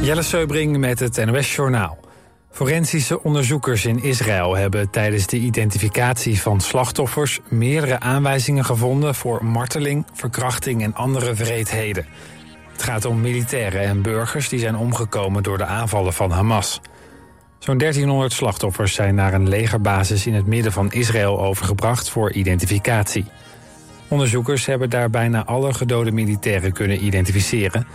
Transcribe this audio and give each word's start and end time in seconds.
Jelle 0.00 0.22
Seubring 0.22 0.76
met 0.76 0.98
het 0.98 1.24
NOS 1.24 1.54
Journaal. 1.54 1.98
Forensische 2.50 3.22
onderzoekers 3.22 3.84
in 3.84 4.02
Israël 4.02 4.56
hebben 4.56 4.90
tijdens 4.90 5.26
de 5.26 5.36
identificatie 5.36 6.40
van 6.40 6.60
slachtoffers 6.60 7.40
meerdere 7.48 8.00
aanwijzingen 8.00 8.64
gevonden 8.64 9.14
voor 9.14 9.44
marteling, 9.44 10.06
verkrachting 10.12 10.82
en 10.82 10.94
andere 10.94 11.34
wreedheden. 11.34 12.06
Het 12.72 12.82
gaat 12.82 13.04
om 13.04 13.20
militairen 13.20 13.80
en 13.80 14.02
burgers 14.02 14.48
die 14.48 14.58
zijn 14.58 14.76
omgekomen 14.76 15.42
door 15.42 15.58
de 15.58 15.64
aanvallen 15.64 16.12
van 16.12 16.30
Hamas. 16.30 16.80
Zo'n 17.58 17.78
1300 17.78 18.32
slachtoffers 18.32 18.94
zijn 18.94 19.14
naar 19.14 19.34
een 19.34 19.48
legerbasis 19.48 20.26
in 20.26 20.34
het 20.34 20.46
midden 20.46 20.72
van 20.72 20.92
Israël 20.92 21.40
overgebracht 21.40 22.10
voor 22.10 22.32
identificatie. 22.32 23.24
Onderzoekers 24.08 24.66
hebben 24.66 24.90
daar 24.90 25.10
bijna 25.10 25.44
alle 25.44 25.74
gedode 25.74 26.12
militairen 26.12 26.72
kunnen 26.72 27.04
identificeren. 27.04 27.86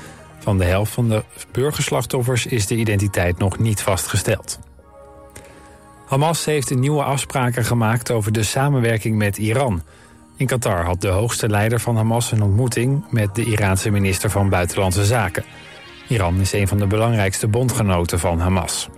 Van 0.45 0.57
de 0.57 0.65
helft 0.65 0.91
van 0.91 1.09
de 1.09 1.23
burgerslachtoffers 1.51 2.45
is 2.45 2.67
de 2.67 2.75
identiteit 2.75 3.37
nog 3.37 3.59
niet 3.59 3.81
vastgesteld. 3.81 4.59
Hamas 6.05 6.45
heeft 6.45 6.75
nieuwe 6.75 7.03
afspraken 7.03 7.65
gemaakt 7.65 8.11
over 8.11 8.31
de 8.31 8.43
samenwerking 8.43 9.17
met 9.17 9.37
Iran. 9.37 9.81
In 10.37 10.45
Qatar 10.45 10.85
had 10.85 11.01
de 11.01 11.07
hoogste 11.07 11.49
leider 11.49 11.79
van 11.79 11.95
Hamas 11.95 12.31
een 12.31 12.41
ontmoeting 12.41 13.03
met 13.09 13.35
de 13.35 13.43
Iraanse 13.43 13.89
minister 13.89 14.29
van 14.29 14.49
Buitenlandse 14.49 15.05
Zaken. 15.05 15.43
Iran 16.07 16.39
is 16.39 16.53
een 16.53 16.67
van 16.67 16.77
de 16.77 16.87
belangrijkste 16.87 17.47
bondgenoten 17.47 18.19
van 18.19 18.39
Hamas. 18.39 18.89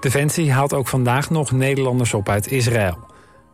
Defensie 0.00 0.52
haalt 0.52 0.72
ook 0.72 0.88
vandaag 0.88 1.30
nog 1.30 1.50
Nederlanders 1.50 2.14
op 2.14 2.28
uit 2.28 2.50
Israël. 2.50 2.98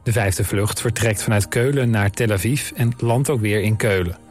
De 0.03 0.13
vijfde 0.13 0.45
vlucht 0.45 0.81
vertrekt 0.81 1.23
vanuit 1.23 1.49
Keulen 1.49 1.91
naar 1.91 2.11
Tel 2.11 2.31
Aviv 2.31 2.71
en 2.71 2.93
landt 2.99 3.31
ook 3.31 3.41
weer 3.41 3.61
in 3.61 3.77
Keulen. 3.77 4.25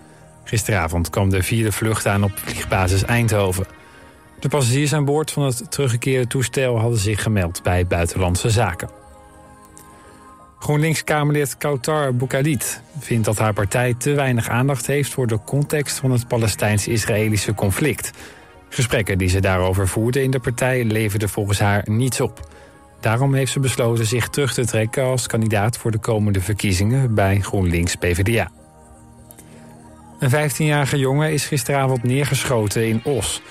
Gisteravond 0.46 1.10
kwam 1.10 1.30
de 1.30 1.44
vierde 1.44 1.72
vlucht 1.72 2.08
aan 2.08 2.24
op 2.24 2.32
vliegbasis 2.36 3.04
Eindhoven. 3.04 3.66
De 4.40 4.48
passagiers 4.48 4.94
aan 4.94 5.06
boord 5.06 5.32
van 5.32 5.44
het 5.44 5.72
teruggekeerde 5.72 6.28
toestel 6.28 6.80
hadden 6.80 7.00
zich 7.00 7.22
gemeld 7.22 7.64
bij 7.64 7.88
Buitenlandse 7.88 8.50
Zaken. 8.50 8.90
GroenLinks-Kamerlid 10.60 11.58
Kautar 11.58 12.16
Boukadit 12.16 12.82
vindt 13.00 13.26
dat 13.26 13.38
haar 13.38 13.54
partij 13.54 13.94
te 13.98 14.12
weinig 14.12 14.50
aandacht 14.50 14.88
heeft 14.88 15.14
voor 15.14 15.28
de 15.28 15.40
context 15.46 16.00
van 16.00 16.12
het 16.12 16.28
Palestijns-Israëlische 16.28 17.54
conflict. 17.54 18.12
Gesprekken 18.70 19.18
die 19.18 19.30
ze 19.30 19.40
daarover 19.40 19.88
voerde 19.88 20.24
in 20.24 20.32
de 20.32 20.40
partij 20.40 20.84
leverden 20.84 21.30
volgens 21.30 21.60
haar 21.60 21.84
niets 21.86 22.22
op. 22.22 22.50
Daarom 23.00 23.34
heeft 23.34 23.52
ze 23.52 23.60
besloten 23.60 24.06
zich 24.06 24.30
terug 24.30 24.54
te 24.54 24.66
trekken 24.66 25.04
als 25.04 25.28
kandidaat 25.28 25.78
voor 25.78 25.92
de 25.92 25.98
komende 25.98 26.42
verkiezingen 26.42 27.14
bij 27.14 27.40
GroenLinks-PVDA. 27.40 28.52
Een 30.20 30.52
15-jarige 30.52 30.98
jongen 30.98 31.34
is 31.34 31.46
gisteravond 31.46 32.04
neergeschoten 32.04 32.88
in 32.88 33.02
Os. 33.04 33.42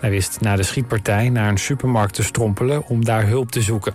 Hij 0.00 0.10
wist 0.10 0.40
na 0.40 0.56
de 0.56 0.62
schietpartij 0.62 1.28
naar 1.28 1.48
een 1.48 1.58
supermarkt 1.58 2.14
te 2.14 2.22
strompelen 2.22 2.86
om 2.86 3.04
daar 3.04 3.26
hulp 3.26 3.50
te 3.50 3.62
zoeken. 3.62 3.94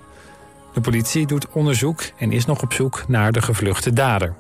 De 0.74 0.82
politie 0.82 1.28
doet 1.28 1.50
onderzoek 1.50 2.02
en 2.18 2.32
is 2.32 2.46
nog 2.46 2.62
op 2.62 2.74
zoek 2.74 3.04
naar 3.08 3.32
de 3.32 3.42
gevluchte 3.42 3.94
dader. 3.94 4.36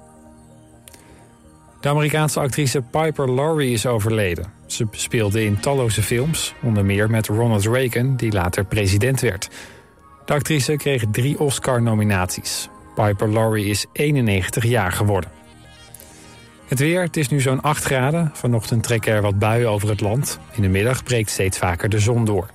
De 1.79 1.89
Amerikaanse 1.89 2.39
actrice 2.39 2.81
Piper 2.81 3.33
Laurie 3.33 3.73
is 3.73 3.85
overleden. 3.85 4.51
Ze 4.65 4.87
speelde 4.91 5.43
in 5.43 5.59
talloze 5.59 6.03
films, 6.03 6.53
onder 6.61 6.85
meer 6.85 7.09
met 7.09 7.27
Ronald 7.27 7.65
Reagan, 7.65 8.15
die 8.15 8.31
later 8.31 8.65
president 8.65 9.21
werd. 9.21 9.49
De 10.25 10.33
actrice 10.33 10.75
kreeg 10.75 11.03
drie 11.11 11.39
Oscar-nominaties. 11.39 12.69
Piper 12.95 13.33
Laurie 13.33 13.65
is 13.65 13.85
91 13.91 14.65
jaar 14.65 14.91
geworden. 14.91 15.38
Het 16.69 16.79
weer, 16.79 17.01
het 17.01 17.17
is 17.17 17.29
nu 17.29 17.39
zo'n 17.39 17.61
8 17.61 17.83
graden. 17.83 18.31
Vanochtend 18.33 18.83
trekken 18.83 19.13
er 19.13 19.21
wat 19.21 19.39
buien 19.39 19.69
over 19.69 19.89
het 19.89 20.01
land. 20.01 20.39
In 20.51 20.61
de 20.61 20.67
middag 20.67 21.03
breekt 21.03 21.29
steeds 21.29 21.57
vaker 21.57 21.89
de 21.89 21.99
zon 21.99 22.25
door. 22.25 22.49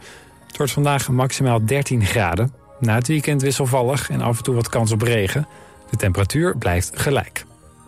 Het 0.47 0.57
wordt 0.57 0.73
vandaag 0.73 1.09
maximaal 1.09 1.65
13 1.65 2.05
graden. 2.05 2.53
Na 2.79 2.95
het 2.95 3.07
weekend 3.07 3.43
wisselvallig 3.43 4.11
en 4.11 4.21
af 4.21 4.37
en 4.37 4.43
toe 4.43 4.55
wat 4.55 4.69
kans 4.69 4.93
op 4.93 5.03
regen. 5.03 5.47
De 5.91 5.97
temperatuur 5.97 6.57
blijft 6.57 6.91
gelijk. 6.95 7.45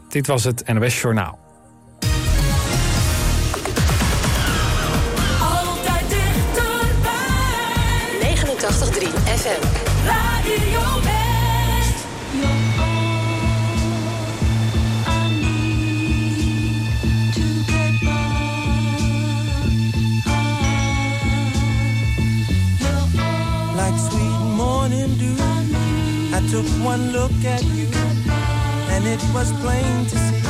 Dit 0.08 0.26
was 0.26 0.44
het 0.44 0.72
NOS 0.72 1.00
Journaal. 1.00 1.38
Altijd 5.40 6.08
dichterbij. 6.08 7.14
89.3 8.20 9.08
FM. 9.24 9.75
Took 26.62 26.66
one 26.82 27.12
look 27.12 27.44
at 27.44 27.62
you, 27.64 27.86
and 28.88 29.06
it 29.06 29.20
was 29.34 29.52
plain 29.60 30.06
to 30.06 30.16
see 30.16 30.45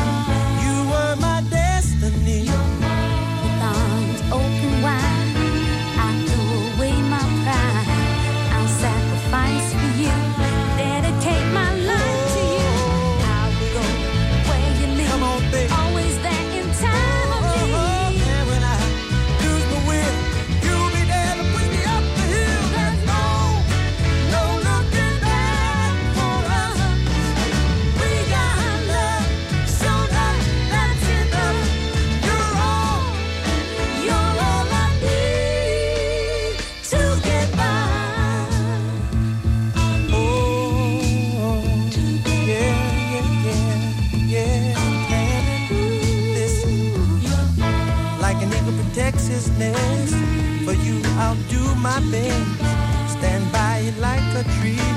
my 51.87 52.01
best. 52.11 53.15
Stand 53.15 53.45
by 53.53 53.79
you 53.85 53.93
like 54.03 54.29
a 54.35 54.43
tree, 54.59 54.96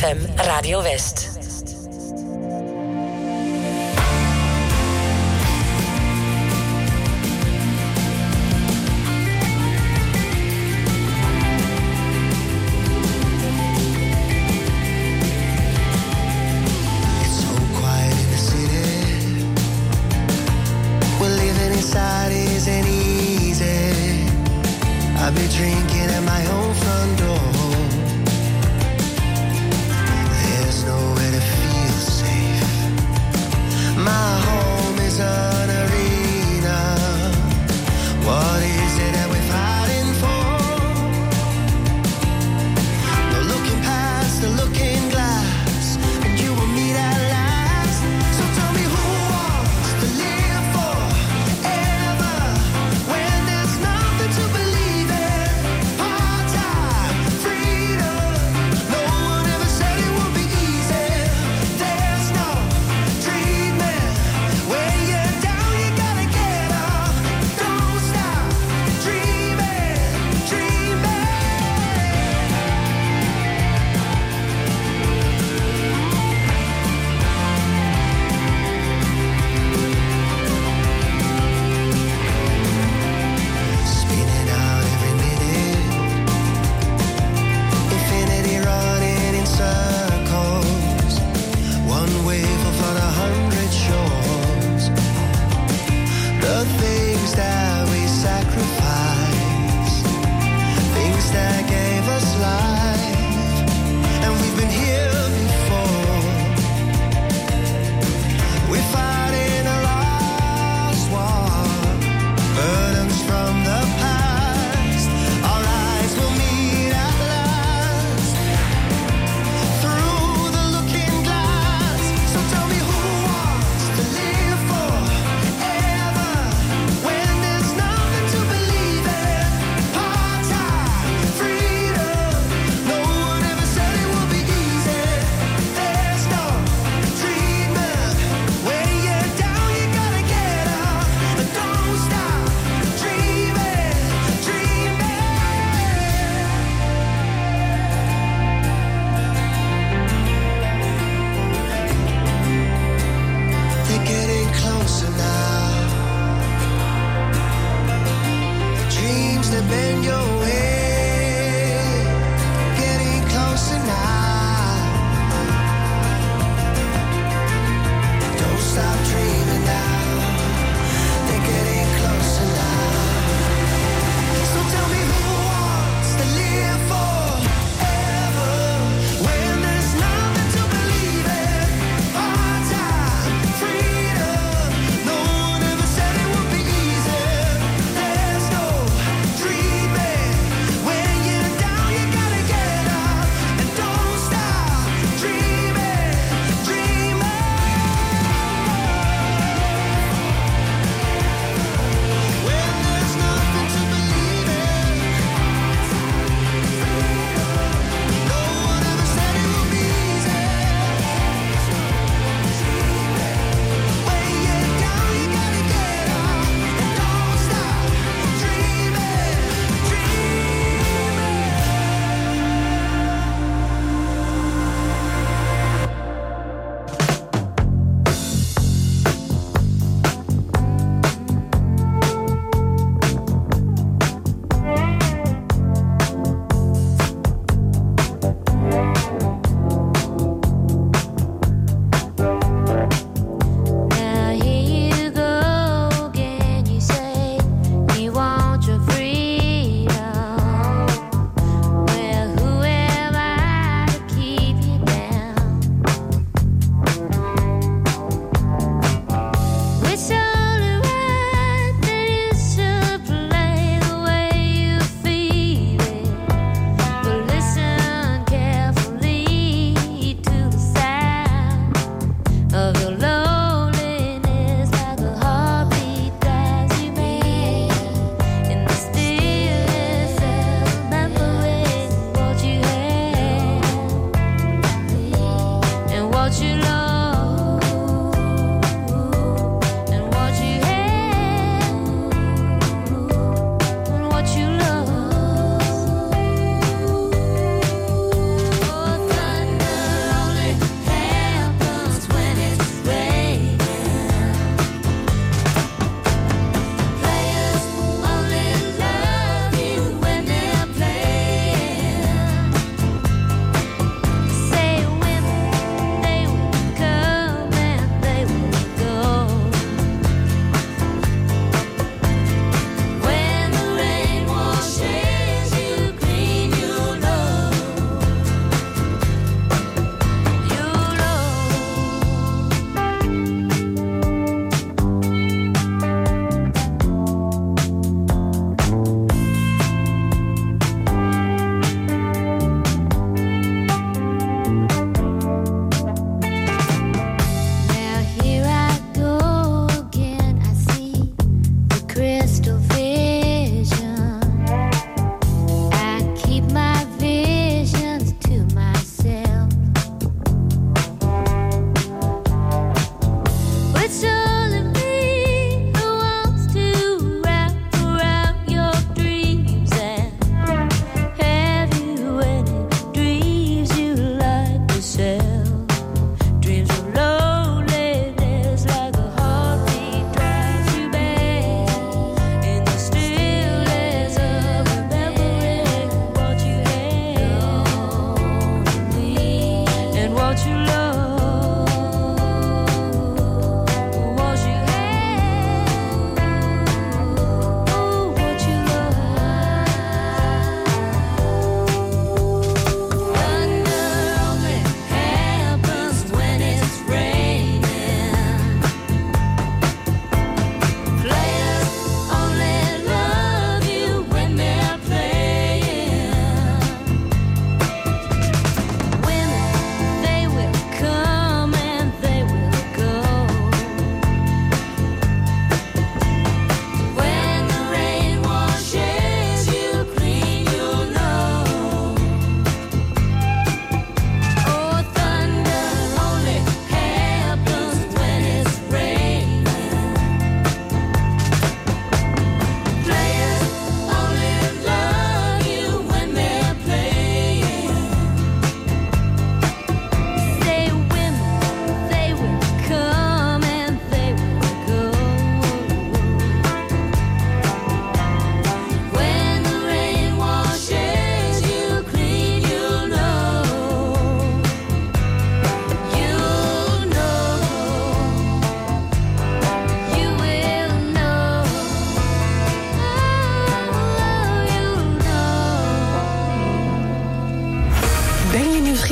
ZFM 0.00 0.16
Radio 0.36 0.80
West. 0.82 1.29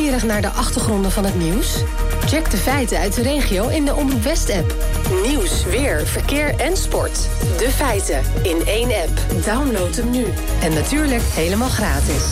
Naar 0.09 0.43
de 0.43 0.49
achtergronden 0.49 1.11
van 1.11 1.25
het 1.25 1.35
nieuws? 1.35 1.83
Check 2.27 2.51
de 2.51 2.57
feiten 2.57 2.99
uit 2.99 3.15
de 3.15 3.23
regio 3.23 3.69
in 3.69 3.85
de 3.85 3.95
Omroep 3.95 4.23
West-app. 4.23 4.75
Nieuws, 5.27 5.65
weer, 5.65 6.07
verkeer 6.07 6.55
en 6.55 6.77
sport. 6.77 7.29
De 7.59 7.71
feiten 7.71 8.21
in 8.43 8.67
één 8.67 8.91
app. 8.91 9.45
Download 9.45 9.97
hem 9.97 10.11
nu. 10.11 10.25
En 10.63 10.75
natuurlijk 10.75 11.23
helemaal 11.23 11.69
gratis. 11.69 12.25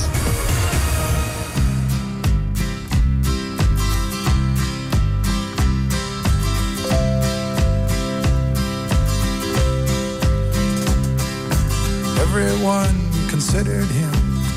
Everyone 12.20 12.94
considered 13.30 13.90
him 13.90 14.10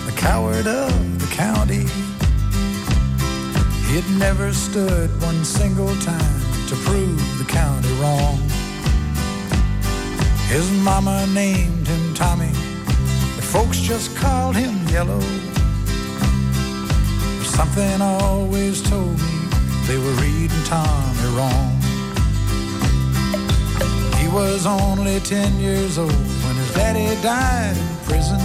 the 0.06 0.14
coward 0.16 0.68
of 0.68 0.92
the 1.18 1.36
county. 1.36 1.89
He 3.90 3.96
had 3.96 4.20
never 4.20 4.54
stood 4.54 5.10
one 5.20 5.44
single 5.44 5.96
time 5.96 6.42
to 6.68 6.76
prove 6.86 7.40
the 7.40 7.46
county 7.46 7.92
wrong. 7.94 8.38
His 10.46 10.70
mama 10.84 11.26
named 11.34 11.88
him 11.88 12.14
Tommy, 12.14 12.52
but 13.36 13.44
folks 13.44 13.80
just 13.80 14.16
called 14.16 14.56
him 14.56 14.88
Yellow. 14.90 15.20
Something 17.42 18.00
always 18.00 18.80
told 18.88 19.18
me 19.18 19.34
they 19.88 19.98
were 19.98 20.18
reading 20.22 20.64
Tommy 20.66 21.28
wrong. 21.36 21.82
He 24.22 24.28
was 24.28 24.68
only 24.68 25.20
10 25.22 25.60
years 25.60 25.98
old 25.98 26.12
when 26.14 26.56
his 26.58 26.72
daddy 26.76 27.20
died 27.24 27.76
in 27.76 27.96
prison. 28.06 28.40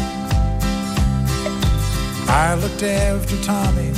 I 2.31 2.55
looked 2.55 2.83
after 2.83 3.37
Tommy 3.43 3.93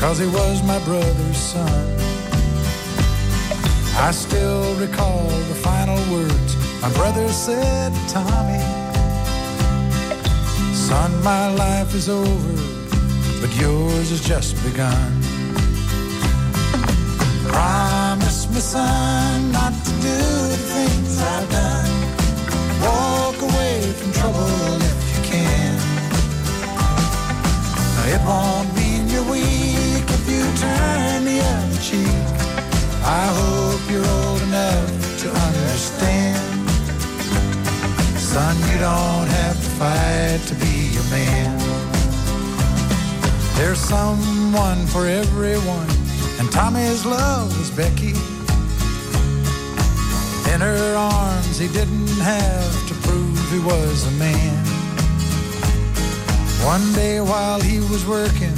cause 0.00 0.18
he 0.18 0.26
was 0.26 0.62
my 0.62 0.78
brother's 0.84 1.36
son. 1.36 1.98
I 3.96 4.10
still 4.10 4.74
recall 4.74 5.28
the 5.50 5.54
final 5.54 5.96
words 6.12 6.54
my 6.84 6.92
brother 6.92 7.26
said 7.30 7.94
to 7.94 8.00
Tommy. 8.12 8.60
Son, 10.74 11.10
my 11.22 11.48
life 11.48 11.94
is 11.94 12.10
over, 12.10 12.54
but 13.40 13.50
yours 13.56 14.10
has 14.10 14.20
just 14.20 14.62
begun. 14.62 15.12
Promise 17.48 18.50
me, 18.50 18.60
son, 18.60 19.50
not 19.50 19.72
to 19.72 19.92
do 20.08 20.18
the 20.52 20.60
things 20.72 21.22
I've 21.22 21.50
done. 21.50 21.92
Walk 22.82 23.40
away 23.40 23.80
from 23.98 24.12
trouble 24.12 24.76
if 24.90 24.98
you 25.16 25.20
can. 25.32 25.74
It 28.12 28.20
won't 28.28 28.63
I 33.24 33.28
hope 33.28 33.90
you're 33.90 34.04
old 34.04 34.42
enough 34.42 34.90
to 35.22 35.28
understand. 35.48 36.68
Son, 38.20 38.54
you 38.70 38.78
don't 38.78 39.28
have 39.40 39.56
to 39.64 39.70
fight 39.80 40.40
to 40.48 40.54
be 40.56 40.92
a 41.02 41.04
man. 41.10 41.56
There's 43.56 43.78
someone 43.78 44.86
for 44.88 45.06
everyone, 45.06 45.88
and 46.38 46.52
Tommy's 46.52 47.06
love 47.06 47.48
was 47.56 47.70
Becky. 47.70 48.12
In 50.52 50.60
her 50.60 50.94
arms, 50.94 51.58
he 51.58 51.68
didn't 51.68 52.20
have 52.20 52.88
to 52.88 52.94
prove 53.08 53.40
he 53.50 53.60
was 53.60 54.06
a 54.06 54.14
man. 54.18 54.64
One 56.62 56.92
day 56.92 57.22
while 57.22 57.58
he 57.58 57.78
was 57.78 58.04
working, 58.06 58.54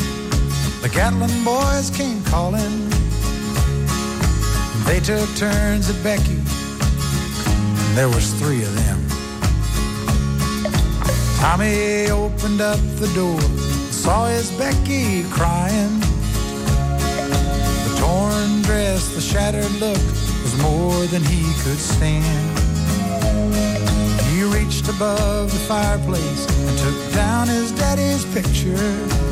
the 0.83 0.90
Gatlin 0.92 1.44
boys 1.44 1.88
came 1.90 2.20
calling. 2.24 2.96
They 4.87 5.01
took 5.01 5.29
turns 5.37 5.90
at 5.90 6.03
Becky, 6.05 6.38
and 6.38 7.96
there 7.96 8.09
was 8.09 8.33
three 8.35 8.62
of 8.62 8.72
them. 8.77 8.99
Tommy 11.40 12.09
opened 12.11 12.61
up 12.61 12.79
the 13.01 13.11
door, 13.12 13.40
saw 13.90 14.27
his 14.27 14.51
Becky 14.53 15.25
crying. 15.25 15.99
The 17.85 17.96
torn 17.99 18.62
dress, 18.62 19.12
the 19.14 19.20
shattered 19.20 19.72
look 19.81 19.99
was 19.99 20.57
more 20.62 21.05
than 21.07 21.22
he 21.25 21.42
could 21.64 21.79
stand. 21.79 22.59
He 24.31 24.44
reached 24.44 24.88
above 24.88 25.51
the 25.53 25.59
fireplace 25.66 26.46
and 26.49 26.79
took 26.79 27.12
down 27.12 27.49
his 27.49 27.72
daddy's 27.72 28.25
picture. 28.27 29.26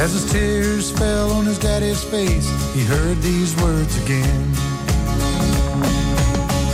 As 0.00 0.14
his 0.14 0.32
tears 0.32 0.90
fell 0.90 1.30
on 1.32 1.44
his 1.44 1.58
daddy's 1.58 2.02
face, 2.02 2.48
he 2.72 2.82
heard 2.84 3.18
these 3.18 3.54
words 3.60 4.02
again. 4.02 4.48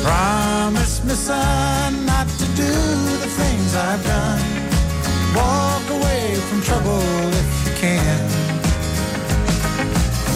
Promise 0.00 1.02
me, 1.04 1.14
son, 1.14 2.06
not 2.06 2.28
to 2.28 2.46
do 2.54 2.74
the 3.24 3.30
things 3.40 3.74
I've 3.74 4.04
done. 4.06 4.46
Walk 5.34 5.84
away 5.98 6.36
from 6.46 6.62
trouble 6.62 7.02
if 7.42 7.66
you 7.66 7.74
can. 7.74 8.22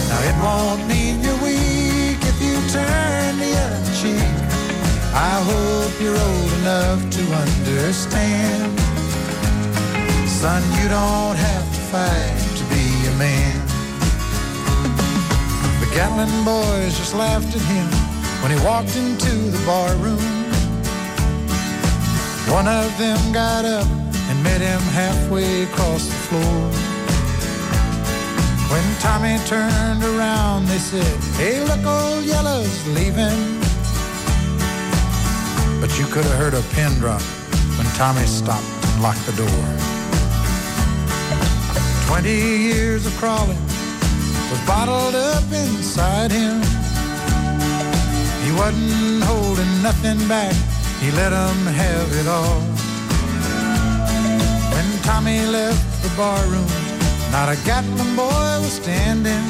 Now 0.09 0.21
it 0.29 0.35
won't 0.43 0.85
mean 0.89 1.23
you're 1.23 1.41
weak 1.47 2.19
if 2.31 2.37
you 2.43 2.59
turn 2.75 3.39
the 3.39 3.53
other 3.67 3.93
cheek. 4.01 4.35
I 5.15 5.39
hope 5.47 5.93
you're 6.01 6.19
old 6.19 6.51
enough 6.59 7.09
to 7.09 7.23
understand. 7.43 8.77
Son, 10.27 10.61
you 10.81 10.89
don't 10.89 11.37
have 11.37 11.65
to 11.73 11.81
fight 11.87 12.40
man. 13.21 13.53
The 15.79 15.89
Gatlin 15.93 16.33
boys 16.43 16.97
just 16.97 17.13
laughed 17.13 17.53
at 17.55 17.61
him 17.73 17.87
when 18.41 18.49
he 18.49 18.59
walked 18.65 18.95
into 18.95 19.33
the 19.55 19.61
bar 19.63 19.93
room. 20.05 20.25
One 22.49 22.67
of 22.67 22.89
them 22.97 23.19
got 23.31 23.63
up 23.63 23.87
and 24.29 24.37
met 24.41 24.59
him 24.59 24.81
halfway 25.01 25.63
across 25.69 26.03
the 26.07 26.21
floor. 26.27 26.61
When 28.71 28.85
Tommy 29.05 29.37
turned 29.45 30.03
around, 30.03 30.65
they 30.65 30.79
said, 30.79 31.13
Hey, 31.37 31.61
look, 31.69 31.85
old 31.85 32.23
Yellow's 32.23 32.81
leaving. 32.97 33.41
But 35.79 35.91
you 35.99 36.05
could 36.13 36.25
have 36.25 36.37
heard 36.41 36.55
a 36.55 36.63
pin 36.73 36.93
drop 36.97 37.21
when 37.77 37.87
Tommy 38.01 38.25
stopped 38.25 38.71
and 38.87 39.03
locked 39.03 39.25
the 39.27 39.35
door. 39.43 39.90
Twenty 42.21 42.69
years 42.69 43.07
of 43.07 43.17
crawling 43.17 43.57
was 44.51 44.61
bottled 44.67 45.15
up 45.15 45.41
inside 45.51 46.29
him. 46.29 46.61
He 48.45 48.51
wasn't 48.53 49.23
holding 49.23 49.81
nothing 49.81 50.19
back, 50.27 50.53
he 51.01 51.09
let 51.17 51.33
'em 51.33 51.65
have 51.65 52.09
it 52.21 52.27
all. 52.27 52.61
When 54.71 54.87
Tommy 55.01 55.47
left 55.47 55.81
the 56.03 56.09
barroom, 56.09 56.69
not 57.31 57.49
a 57.49 57.57
Gatlin 57.65 58.15
boy 58.15 58.53
was 58.61 58.73
standing. 58.73 59.45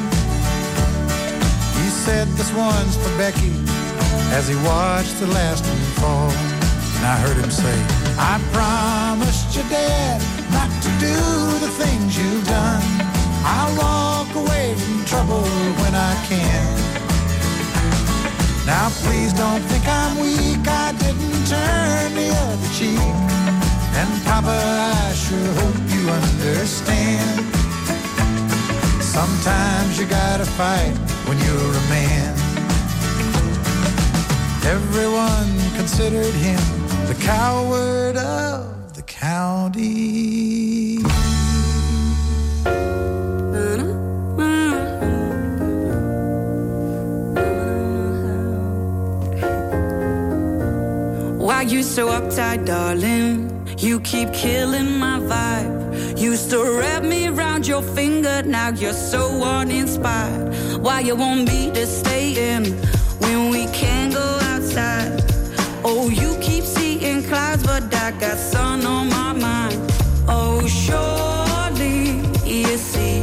He 1.76 1.88
said, 2.04 2.26
This 2.38 2.50
one's 2.54 2.96
for 2.96 3.12
Becky, 3.18 3.52
as 4.32 4.48
he 4.48 4.56
watched 4.64 5.20
the 5.20 5.26
last 5.26 5.62
one 5.66 5.86
fall. 6.00 6.32
And 6.96 7.04
I 7.04 7.16
heard 7.24 7.36
him 7.36 7.50
say, 7.50 7.76
I 8.16 8.40
promised 8.50 9.54
your 9.56 9.68
dad 9.68 10.41
do 11.08 11.18
the 11.64 11.72
things 11.82 12.10
you've 12.18 12.46
done. 12.46 12.82
I'll 13.54 13.74
walk 13.84 14.30
away 14.42 14.66
from 14.82 15.04
trouble 15.04 15.46
when 15.82 15.94
I 15.94 16.14
can. 16.30 16.66
Now 18.66 18.86
please 19.02 19.32
don't 19.32 19.64
think 19.70 19.84
I'm 19.86 20.14
weak, 20.24 20.64
I 20.84 20.88
didn't 21.04 21.42
turn 21.54 22.08
the 22.20 22.28
other 22.44 22.70
cheek. 22.78 23.16
And 23.98 24.10
Papa, 24.26 24.58
I 25.04 25.12
sure 25.24 25.52
hope 25.60 25.80
you 25.94 26.02
understand. 26.20 27.34
Sometimes 29.02 29.98
you 29.98 30.06
gotta 30.06 30.46
fight 30.60 30.96
when 31.26 31.38
you're 31.44 31.74
a 31.82 31.86
man. 31.96 32.32
Everyone 34.64 35.52
considered 35.76 36.34
him 36.46 36.62
the 37.06 37.16
coward 37.20 38.16
of 38.16 38.94
the 38.94 39.02
county. 39.02 40.91
Why 51.62 51.68
you 51.68 51.84
so 51.84 52.08
uptight, 52.08 52.66
darling? 52.66 53.48
You 53.78 54.00
keep 54.00 54.32
killing 54.32 54.98
my 54.98 55.20
vibe. 55.20 56.18
Used 56.18 56.50
to 56.50 56.58
wrap 56.60 57.04
me 57.04 57.28
around 57.28 57.68
your 57.68 57.82
finger, 57.82 58.42
now 58.42 58.70
you're 58.70 58.92
so 58.92 59.28
uninspired. 59.44 60.52
Why 60.82 60.98
you 61.02 61.14
want 61.14 61.46
me 61.46 61.70
to 61.70 61.86
stay 61.86 62.50
in 62.50 62.64
when 63.20 63.50
we 63.50 63.66
can't 63.66 64.12
go 64.12 64.38
outside? 64.50 65.22
Oh, 65.84 66.10
you 66.10 66.36
keep 66.40 66.64
seeing 66.64 67.22
clouds, 67.22 67.62
but 67.62 67.94
I 67.94 68.10
got 68.10 68.38
sun 68.38 68.84
on 68.84 69.08
my 69.10 69.32
mind. 69.32 69.78
Oh, 70.26 70.66
surely 70.66 72.26
you 72.44 72.76
see 72.76 73.22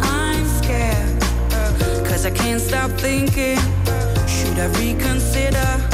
I'm 0.00 0.46
scared. 0.58 1.20
Cause 2.08 2.24
I 2.24 2.30
can't 2.30 2.62
stop 2.62 2.92
thinking, 2.92 3.58
should 4.26 4.58
I 4.58 4.68
reconsider? 4.78 5.93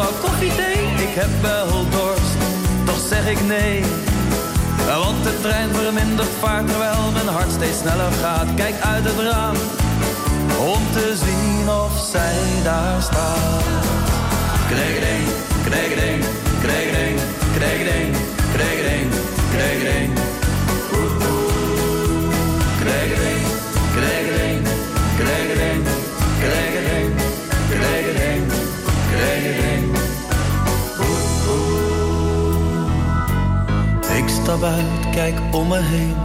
juffrouw 0.00 0.30
koffie. 0.30 0.52
Ik 1.06 1.14
heb 1.14 1.30
wel 1.42 1.90
dorst, 1.90 2.36
toch 2.84 3.00
zeg 3.08 3.30
ik 3.30 3.40
nee. 3.46 3.84
Want 4.86 5.24
de 5.24 5.40
trein 5.40 5.70
vermindert 5.74 6.28
vaart 6.40 6.66
terwijl 6.68 7.10
mijn 7.12 7.28
hart 7.28 7.50
steeds 7.50 7.78
sneller 7.78 8.12
gaat. 8.22 8.54
Kijk 8.54 8.74
uit 8.80 9.04
het 9.04 9.18
raam, 9.18 9.56
om 10.74 10.82
te 10.92 11.16
zien 11.24 11.68
of 11.68 11.92
zij 12.12 12.62
daar 12.62 13.02
staat. 13.02 13.64
Kregedeng, 14.70 15.24
kregedeng, 15.64 16.24
kregedeng, 16.62 17.18
kregedeng, 17.56 18.16
kregedeng, 18.54 19.08
kregedeng. 19.52 20.10
Kijk 35.10 35.40
om 35.50 35.68
me 35.68 35.78
heen 35.78 36.16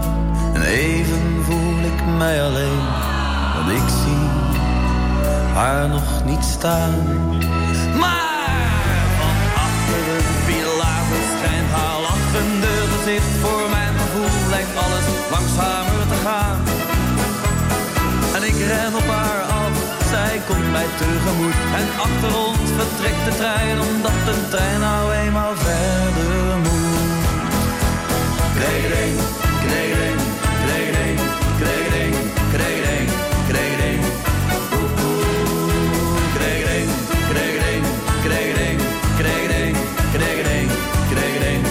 en 0.53 0.61
even 0.61 1.43
voel 1.43 1.79
ik 1.91 2.17
mij 2.17 2.43
alleen. 2.43 2.83
Want 3.55 3.71
ik 3.71 3.88
zie 4.01 4.27
haar 5.53 5.89
nog 5.89 6.23
niet 6.25 6.43
staan. 6.43 6.93
Maar 7.99 9.05
van 9.19 9.38
achter 9.65 10.03
een 10.17 10.29
pilaar 10.45 11.03
verschijnt 11.11 11.71
haar 11.71 11.99
lachende 12.01 12.73
gezicht. 12.91 13.31
Voor 13.41 13.69
mijn 13.69 13.93
gevoel 13.99 14.49
lijkt 14.49 14.75
alles 14.85 15.07
langzamer 15.31 16.07
te 16.11 16.19
gaan. 16.25 16.57
En 18.35 18.43
ik 18.43 18.57
ren 18.67 18.95
op 18.95 19.07
haar 19.17 19.41
af, 19.41 19.75
zij 20.09 20.41
komt 20.47 20.71
mij 20.71 20.89
tegemoet. 20.97 21.57
En 21.79 21.88
achter 22.07 22.31
ons 22.47 22.69
vertrekt 22.79 23.25
de 23.25 23.35
trein, 23.38 23.77
omdat 23.89 24.17
de 24.25 24.47
trein 24.49 24.79
nou 24.79 25.11
eenmaal 25.11 25.55
verder 25.55 26.57
moet. 26.63 26.74
Kleding, 28.55 29.15
kleding, 29.65 30.19
kleding, 30.63 31.17
kleding, 31.59 32.13
kleding, 32.53 33.07
kleding. 33.49 34.01
Kleding, 36.35 36.89
kleding, 37.29 37.83
kleding, 38.23 38.77
kleding, 39.19 39.75
kleding, 40.13 40.69
kleding. 41.11 41.65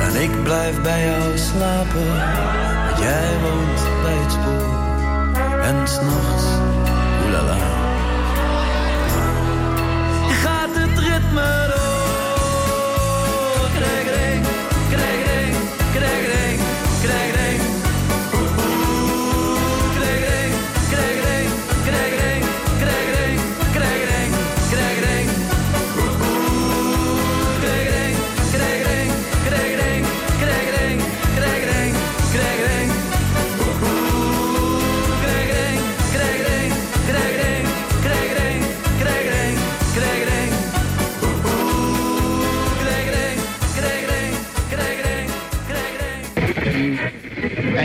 En 0.00 0.22
ik 0.22 0.42
blijf 0.42 0.82
bij 0.82 1.04
jou 1.04 1.38
slapen, 1.38 2.06
jij 3.00 3.30
woont 3.42 4.02
bij 4.02 4.16
het 4.22 4.32
spoor. 4.32 4.76
En 5.62 5.88
s'nachts 5.88 6.47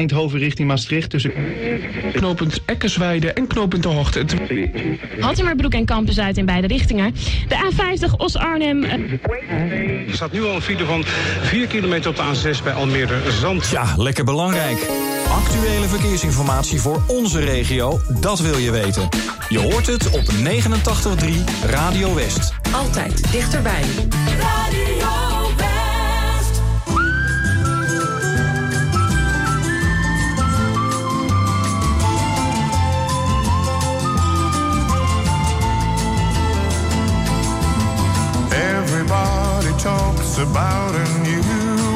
Eindhoven 0.04 0.39
richting 0.39 0.68
Maastricht 0.68 1.10
tussen 1.10 1.32
knooppunt 2.13 2.62
Eckersweide 2.66 3.34
en 3.34 3.48
knooppunt 3.48 3.84
De 3.84 3.89
Hoogte. 3.89 4.26
Hattemerbroek 5.20 5.74
en 5.74 5.86
Kampen 5.86 6.13
Zuid 6.13 6.38
in 6.38 6.46
beide 6.46 6.68
richtingen. 6.68 7.16
De 7.48 7.72
A50 7.72 8.18
Os-Arnhem. 8.18 8.84
eh, 8.84 8.94
Er 10.08 10.13
staat 10.13 10.32
nu 10.32 10.44
al 10.44 10.56
een 10.56 10.62
file 10.62 10.86
van 10.86 11.04
4 11.42 11.68
kilometer 11.68 12.10
op 12.10 12.16
de 12.16 12.22
A6 12.22 12.63
bij 12.63 12.74
Almere 12.74 13.32
Zand. 13.32 13.70
Ja, 13.70 13.94
lekker 13.98 14.24
belangrijk. 14.24 14.78
Actuele 15.32 15.88
verkeersinformatie 15.88 16.80
voor 16.80 17.02
onze 17.08 17.39
regio, 17.39 18.00
dat 18.20 18.39
wil 18.39 18.58
je 18.58 18.72
weten. 18.72 19.10
Je 19.50 19.60
hoort 19.60 19.88
het 19.88 20.10
op 20.10 20.24
89.3 20.32 21.44
Radio 21.70 22.16
West. 22.16 22.54
Altijd 22.72 23.32
dichterbij. 23.32 23.82
Radio 24.39 25.23
talks 39.84 40.38
about 40.38 40.96
a 40.96 41.08
new 41.28 41.43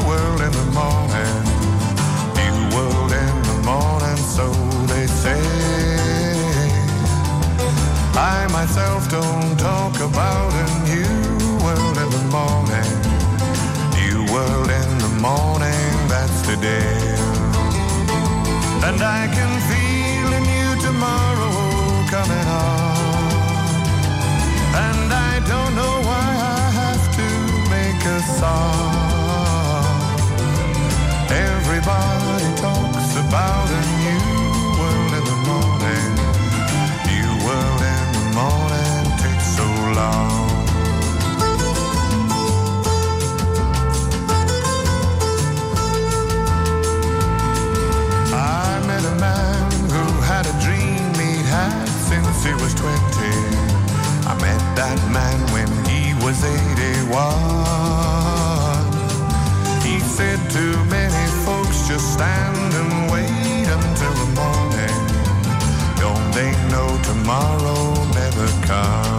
world 0.06 0.42
in 0.42 0.52
the 0.52 0.68
morning. 0.76 1.36
New 2.36 2.58
world 2.76 3.14
in 3.14 3.36
the 3.50 3.62
morning, 3.64 4.18
so 4.18 4.46
they 4.92 5.08
say. 5.08 5.40
I 8.14 8.46
myself 8.52 9.10
don't 9.10 9.58
talk 9.58 9.96
about 10.02 10.52
a 10.66 10.68
new 10.92 11.16
world 11.64 11.98
in 12.04 12.10
the 12.18 12.26
morning. 12.38 12.92
New 13.96 14.20
world 14.34 14.70
in 14.70 14.90
the 15.06 15.14
morning, 15.22 15.94
that's 16.12 16.42
today. 16.42 17.16
And 18.84 19.00
I 19.02 19.32
can 19.36 19.52
feel 19.70 20.30
a 20.40 20.42
new 20.52 20.70
tomorrow 20.82 21.56
coming 22.12 22.48
on. 22.50 22.87
Everybody 31.30 32.50
talks 32.58 33.16
about 33.16 33.70
a 33.70 33.82
new 34.02 34.26
world 34.80 35.14
in 35.14 35.24
the 35.24 35.38
morning. 35.46 36.14
New 37.06 37.30
world 37.46 37.82
in 37.94 38.06
the 38.18 38.26
morning 38.34 39.06
takes 39.22 39.46
so 39.56 39.68
long. 39.94 40.50
I 48.34 48.82
met 48.88 49.06
a 49.06 49.16
man 49.20 49.72
who 49.92 50.06
had 50.22 50.48
a 50.48 50.56
dream 50.66 51.14
he'd 51.22 51.46
had 51.46 51.86
since 52.10 52.44
he 52.44 52.54
was 52.54 52.74
20. 52.74 52.98
I 54.26 54.34
met 54.42 54.62
that 54.76 54.98
man 55.12 55.38
he 55.38 55.47
was 56.28 56.44
81. 56.44 57.08
He 59.82 59.98
said 60.02 60.38
too 60.50 60.76
many 60.86 61.26
folks 61.46 61.88
just 61.88 62.16
stand 62.16 62.74
and 62.74 63.10
wait 63.10 63.68
until 63.78 64.14
the 64.24 64.28
morning. 64.36 65.00
Don't 66.04 66.32
they 66.34 66.52
know 66.70 66.90
tomorrow 67.04 68.04
never 68.14 68.48
comes? 68.68 69.17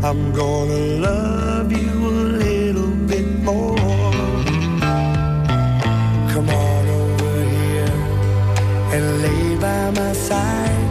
I'm 0.00 0.32
gonna 0.32 1.00
love 1.00 1.72
you 1.72 1.90
a 2.06 2.14
little 2.38 2.92
bit 3.08 3.26
more. 3.42 3.76
Come 6.30 6.48
on 6.48 6.88
over 6.88 7.42
here 7.42 7.92
and 8.94 9.22
lay 9.22 9.56
by 9.56 9.90
my 9.90 10.12
side. 10.12 10.88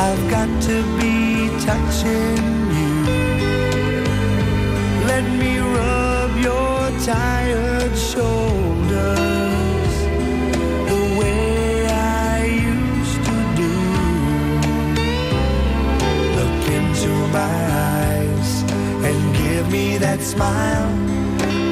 I've 0.00 0.28
got 0.28 0.48
to 0.62 0.82
be 0.98 1.50
touching 1.64 2.36
you. 2.78 2.94
Let 5.06 5.22
me 5.22 5.58
rub 5.58 6.36
your 6.36 6.90
tired 7.06 7.96
shoulders 7.96 9.94
the 10.90 11.00
way 11.20 11.86
I 11.86 12.44
used 12.44 13.24
to 13.28 13.36
do. 13.62 13.72
Look 16.34 16.68
into 16.68 17.12
my 17.32 17.38
eyes 17.38 17.85
give 19.66 19.72
me 19.72 19.98
that 19.98 20.20
smile, 20.20 20.88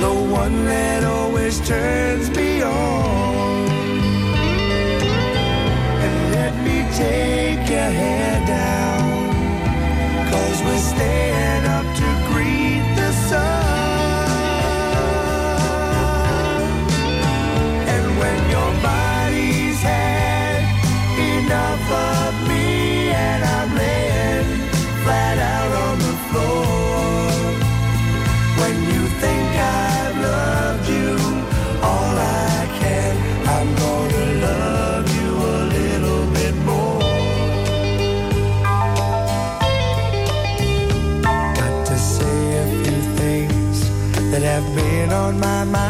the 0.00 0.14
one 0.32 0.64
that 0.64 1.04
always 1.04 1.60
turns 1.66 2.28
me 2.36 2.62
on. 2.62 3.68
And 6.04 6.32
let 6.32 6.54
me 6.64 6.82
take 6.96 7.68
your 7.70 7.90
hair 8.00 8.46
down, 8.46 9.02
cause 10.30 10.62
we're 10.64 10.86
staying 10.94 11.64
up 11.66 11.83
my 45.40 45.64
mind, 45.64 45.83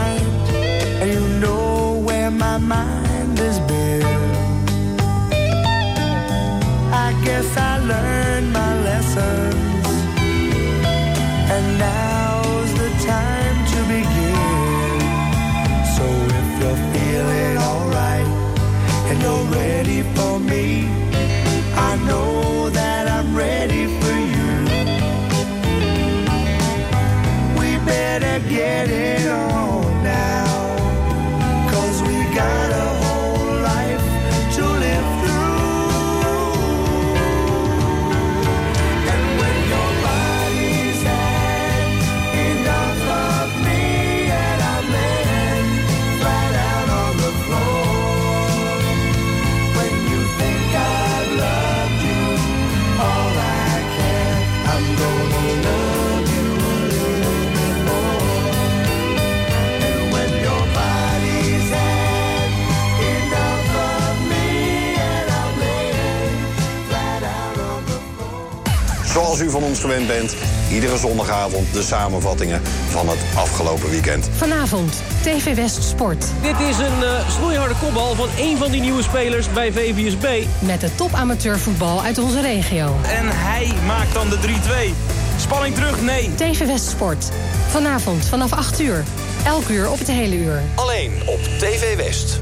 gewend 69.85 70.07
bent, 70.07 70.35
iedere 70.71 70.99
zondagavond 70.99 71.73
de 71.73 71.83
samenvattingen 71.83 72.63
van 72.89 73.09
het 73.09 73.19
afgelopen 73.37 73.91
weekend. 73.91 74.29
Vanavond, 74.37 75.03
TV 75.23 75.55
West 75.55 75.83
Sport. 75.83 76.27
Dit 76.43 76.61
is 76.61 76.79
een 76.79 77.03
eh, 77.03 77.29
snoeiharde 77.31 77.75
kopbal 77.81 78.15
van 78.15 78.29
één 78.37 78.59
van 78.59 78.71
die 78.71 78.81
nieuwe 78.81 79.03
spelers 79.03 79.53
bij 79.53 79.73
VVSB. 79.73 80.47
Met 80.59 80.81
de 80.81 80.95
top 80.95 81.15
amateurvoetbal 81.15 82.03
uit 82.03 82.19
onze 82.19 82.41
regio. 82.41 82.97
En 83.03 83.27
hij 83.29 83.73
maakt 83.87 84.15
dan 84.15 84.29
de 84.29 84.37
3-2. 84.37 84.95
Spanning 85.41 85.75
terug? 85.75 86.01
Nee. 86.03 86.31
TV 86.35 86.67
West 86.67 86.89
Sport. 86.89 87.29
Vanavond 87.69 88.25
vanaf 88.25 88.53
8 88.53 88.81
uur. 88.81 89.05
Elk 89.45 89.69
uur 89.69 89.91
op 89.91 89.99
het 89.99 90.09
hele 90.09 90.37
uur. 90.37 90.63
Alleen 90.75 91.23
op 91.27 91.41
TV 91.59 91.97
West. 91.97 92.41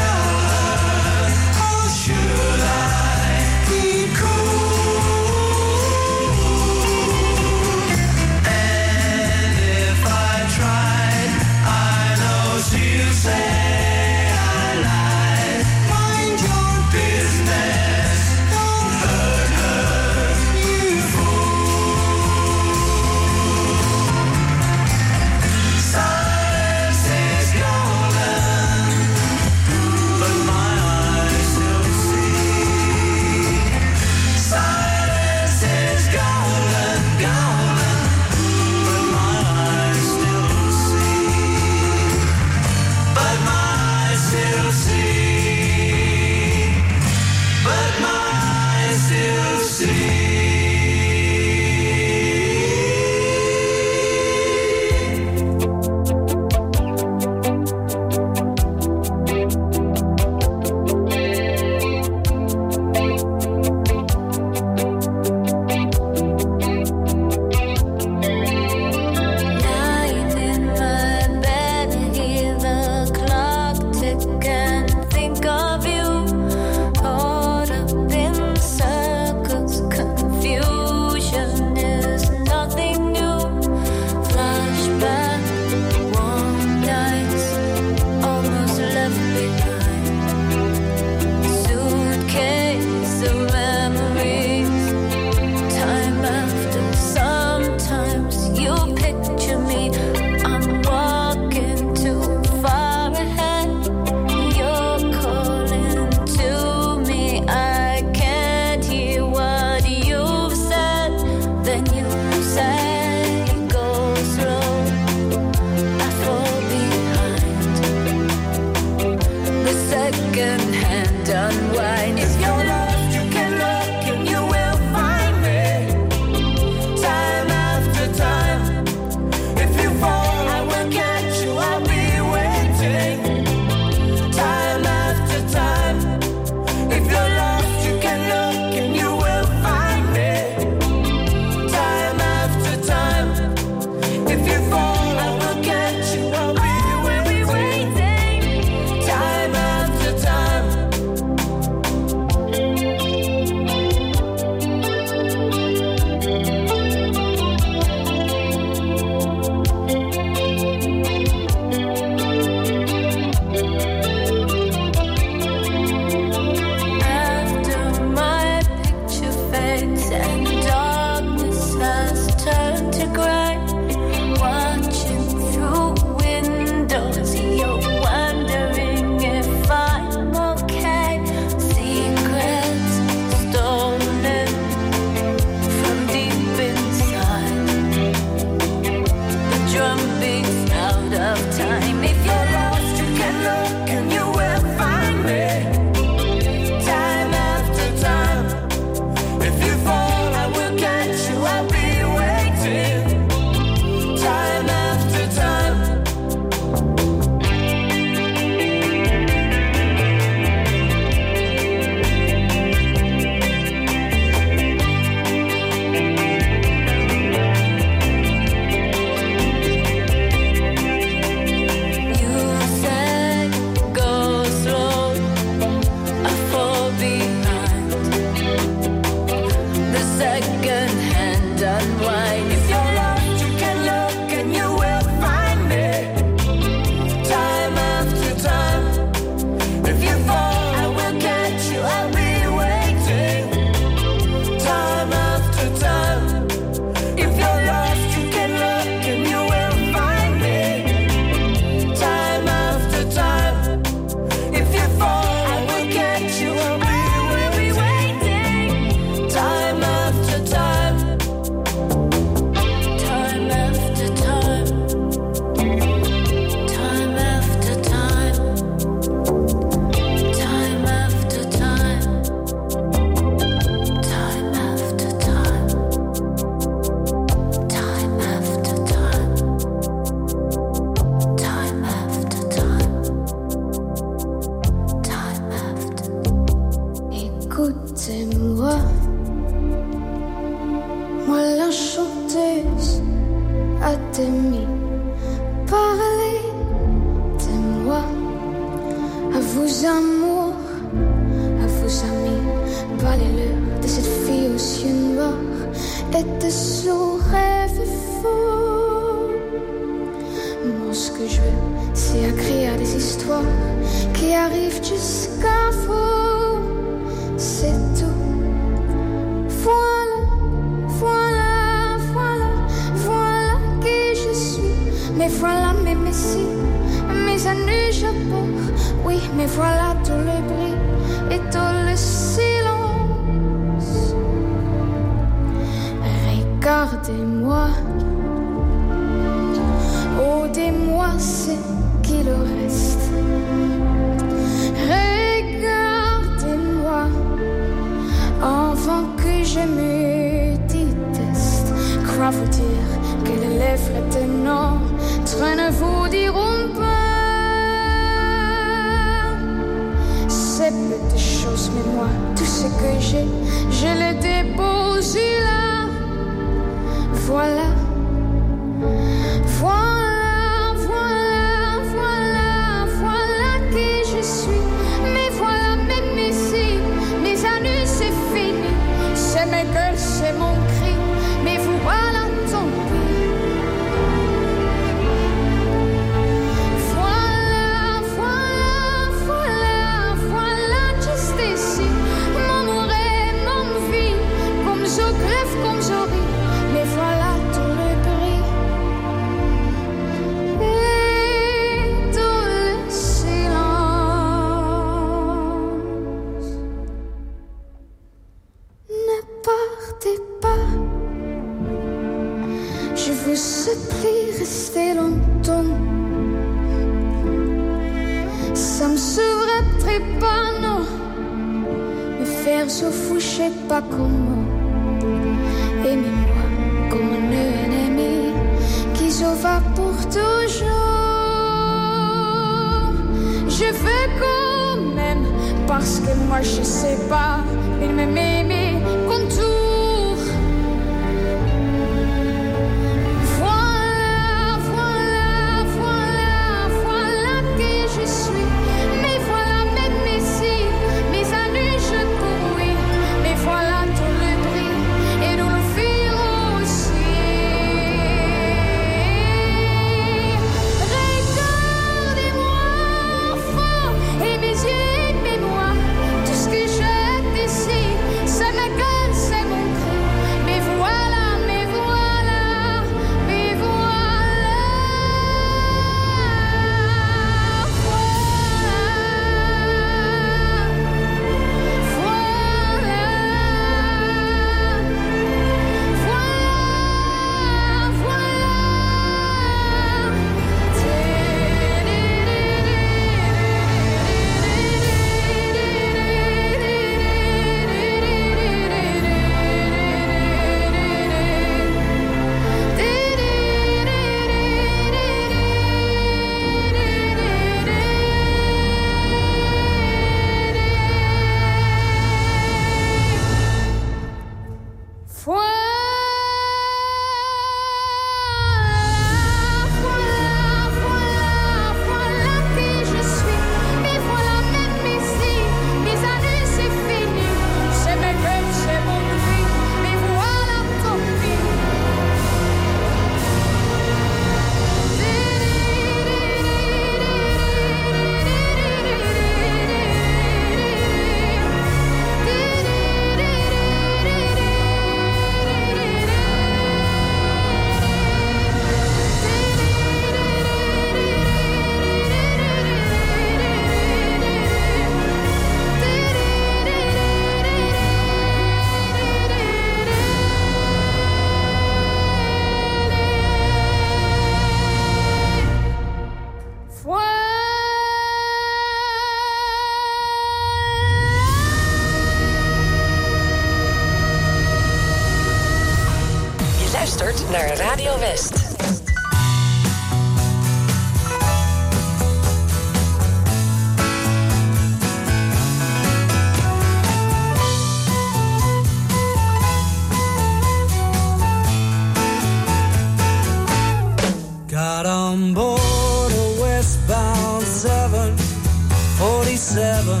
Seven. 599.42 600.00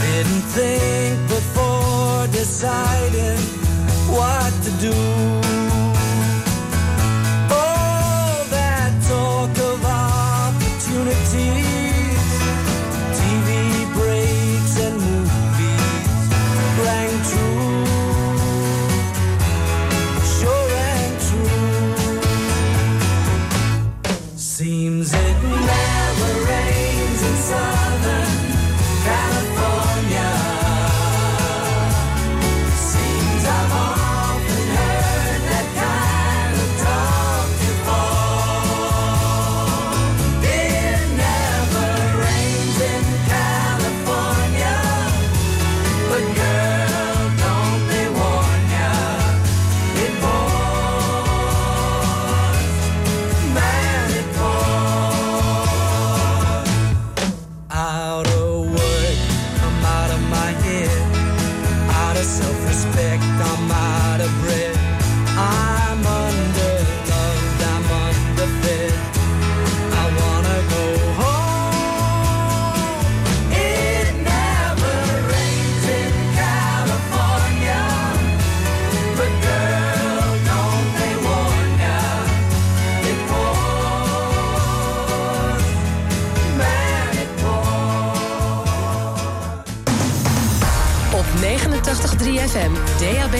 Didn't 0.00 0.44
think 0.54 1.28
before 1.28 2.28
deciding 2.28 3.38
what 4.14 4.52
to 4.62 4.70
do. 4.80 5.49